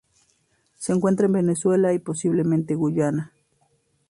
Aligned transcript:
Se 0.77 0.93
encuentra 0.93 1.27
en 1.27 1.33
Venezuela 1.33 1.93
y 1.93 1.99
posiblemente 1.99 2.73
Guyana. 2.73 3.33